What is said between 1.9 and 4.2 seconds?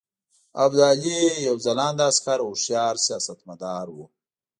عسکر او هوښیار سیاستمدار وو.